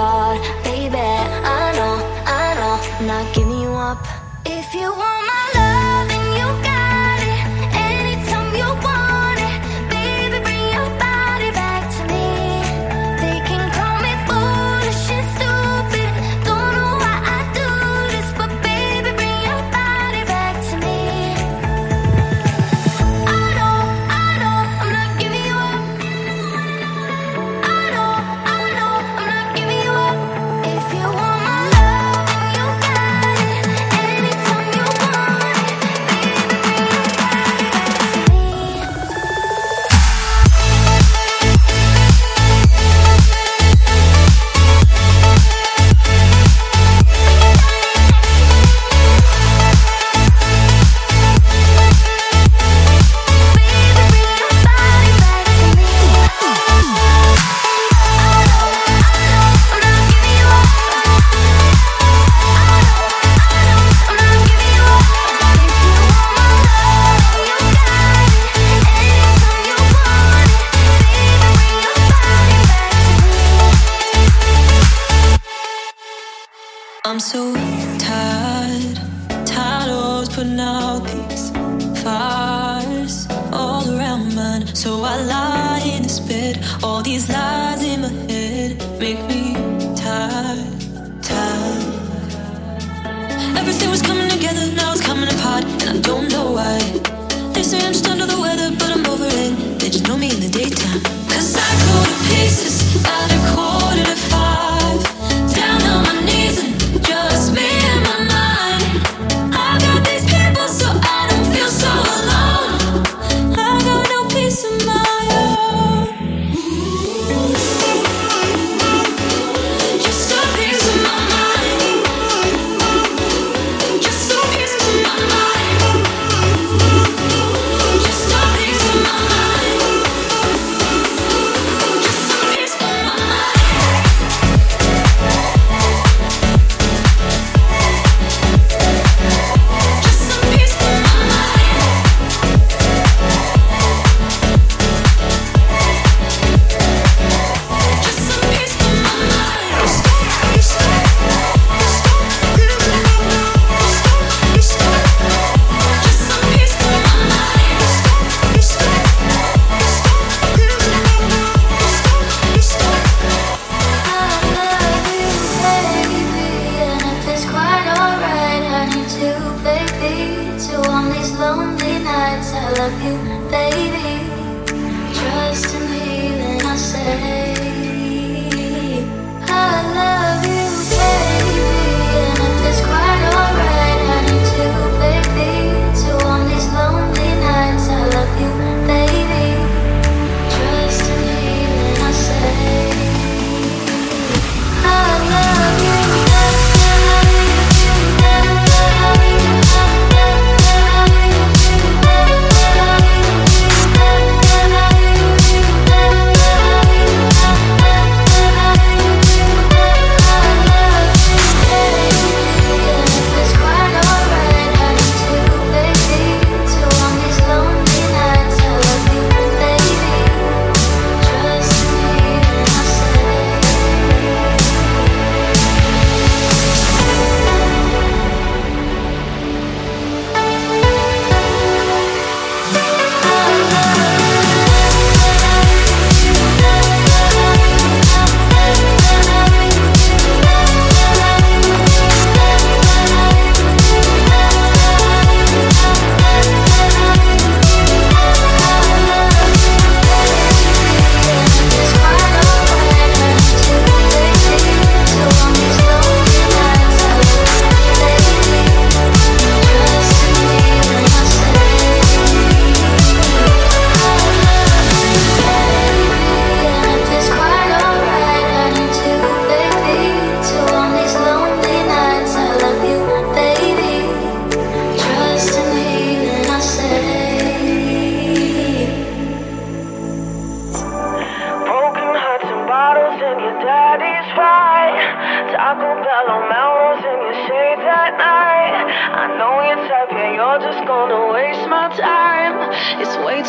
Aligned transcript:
keep 0.00 0.39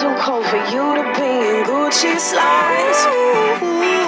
too 0.00 0.14
cold 0.16 0.46
for 0.46 0.56
you 0.56 0.84
to 0.96 1.02
be 1.14 1.28
in 1.28 1.64
Gucci 1.68 2.18
slides. 2.18 3.00
Ooh, 3.04 3.99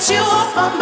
some 0.00 0.78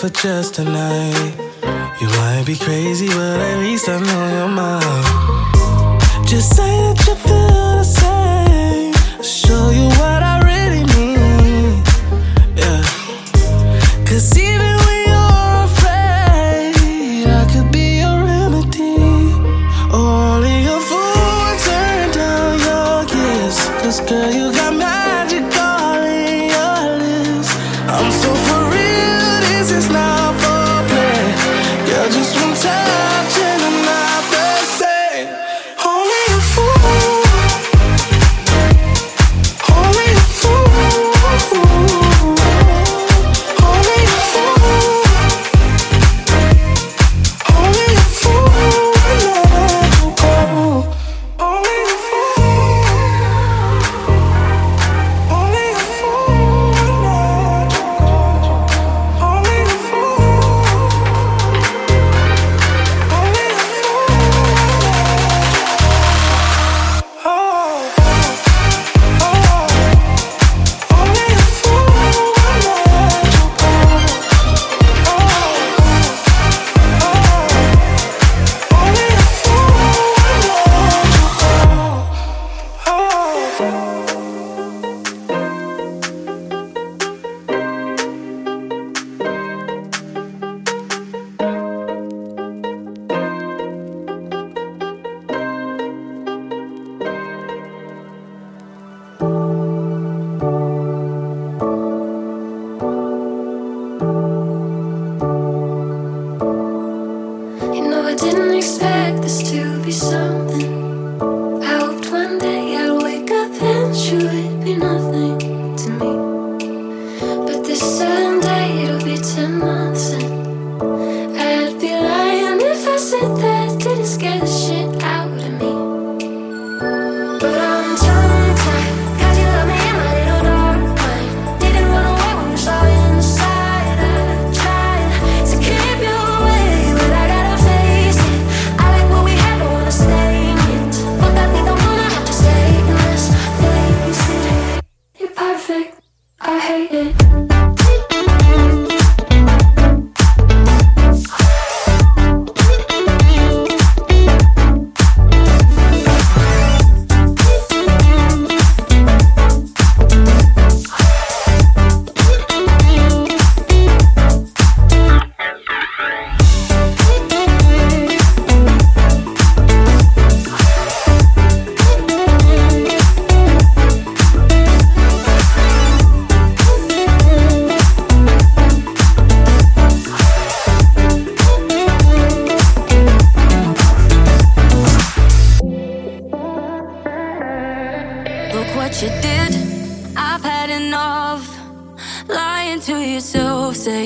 for 0.00 0.10
just 0.10 0.54
tonight. 0.54 1.34
You 2.00 2.08
might 2.08 2.42
be 2.44 2.54
crazy, 2.56 3.08
but 3.08 3.40
at 3.40 3.58
least 3.60 3.88
I 3.88 3.98
know 3.98 4.28
your 4.36 4.48
mind. 4.48 6.28
Just 6.28 6.54
say 6.54 6.64
that 6.64 7.06
you 7.06 7.14
feel 7.14 7.76
the 7.78 7.84
same. 7.84 8.05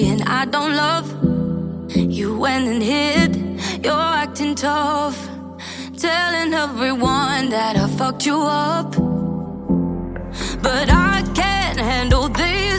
saying 0.01 0.23
I 0.23 0.45
don't 0.47 0.75
love 0.85 1.07
you 1.95 2.39
went 2.39 2.67
and 2.69 2.83
hid. 2.83 3.31
You're 3.85 4.15
acting 4.23 4.55
tough, 4.55 5.19
telling 5.97 6.55
everyone 6.55 7.51
that 7.51 7.77
I 7.77 7.87
fucked 7.99 8.25
you 8.27 8.39
up. 8.41 8.93
But 10.63 10.87
I 10.91 11.23
can't 11.35 11.79
handle 11.79 12.29
this. 12.29 12.70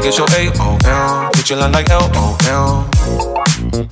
I 0.00 0.02
get 0.02 0.16
your 0.16 0.26
AOL? 0.28 1.32
Get 1.34 1.50
your 1.50 1.58
line 1.58 1.72
like 1.72 1.90
LOL. 1.92 2.08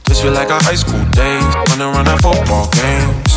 Just 0.08 0.24
feel 0.24 0.32
like 0.32 0.48
our 0.48 0.56
high 0.64 0.80
school 0.80 1.04
days, 1.12 1.44
running 1.68 1.84
around 1.84 2.08
at 2.08 2.16
football 2.24 2.64
games. 2.72 3.36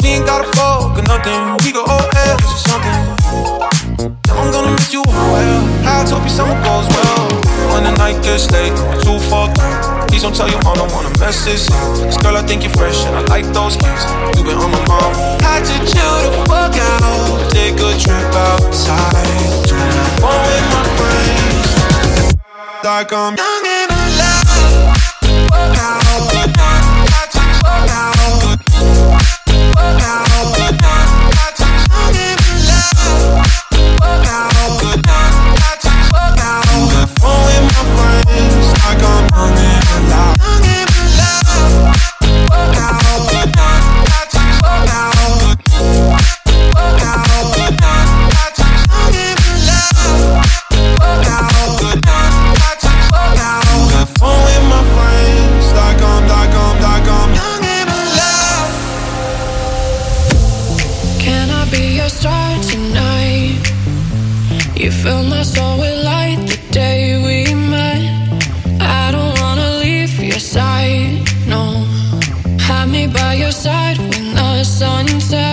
We 0.00 0.16
ain't 0.16 0.24
gotta 0.24 0.48
fuck 0.56 0.96
or 0.96 1.04
nothing, 1.04 1.36
we 1.68 1.76
go 1.76 1.84
OS 1.84 2.40
or 2.48 2.60
something. 2.64 4.16
Now 4.24 4.40
I'm 4.40 4.48
gonna 4.56 4.72
miss 4.72 4.88
you 4.88 5.04
well. 5.04 5.60
I 5.84 6.00
hope 6.08 6.24
your 6.24 6.32
summer 6.32 6.56
goes 6.64 6.88
well. 6.96 7.28
When 7.76 7.84
the 7.84 7.92
night 8.00 8.24
gets 8.24 8.48
late, 8.56 8.72
we're 8.72 9.04
too 9.04 9.20
fucked. 9.28 9.60
Please 10.08 10.24
don't 10.24 10.32
tell 10.34 10.48
your 10.48 10.64
mom, 10.64 10.80
don't 10.80 10.92
wanna 10.96 11.12
mess 11.20 11.44
this 11.44 11.68
up. 11.68 12.08
This 12.08 12.16
girl, 12.16 12.38
I 12.38 12.42
think 12.48 12.64
you're 12.64 12.72
fresh 12.72 13.04
and 13.04 13.20
I 13.20 13.22
like 13.28 13.44
those 13.52 13.76
kids. 13.76 14.00
You 14.32 14.48
been 14.48 14.56
on 14.56 14.72
my 14.72 14.80
mom. 14.88 15.12
I 15.44 15.60
just 15.60 15.92
chill 15.92 16.16
the 16.24 16.40
fuck 16.48 16.72
out. 16.72 17.52
Take 17.52 17.76
a 17.76 17.92
trip 18.00 18.32
outside. 18.32 19.68
Turn 19.68 19.76
my 19.76 20.08
phone 20.24 20.40
with 20.40 20.64
my 20.72 20.95
Dark, 22.86 23.12
I'm 23.12 23.34
young 23.36 23.66
and 23.66 23.95
your 73.46 73.52
side 73.52 73.96
when 73.98 74.34
the 74.34 74.64
sun 74.64 75.06
sets. 75.20 75.45